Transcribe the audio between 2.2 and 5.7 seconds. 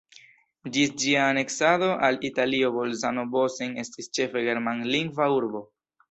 Italio Bolzano-Bozen estis ĉefe germanlingva urbo.